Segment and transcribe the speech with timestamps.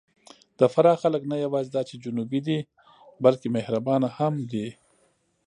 [0.59, 2.59] د فراه خلک نه یواځې دا چې جنوبي دي،
[3.23, 4.67] بلکې مهربانه هم دي.